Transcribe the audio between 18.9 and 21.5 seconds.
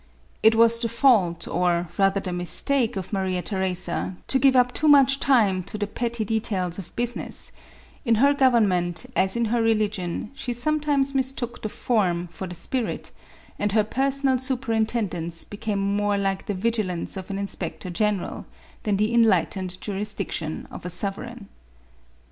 the enlightened jurisdiction of a sovereign."